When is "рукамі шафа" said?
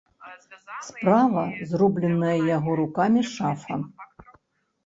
2.81-3.81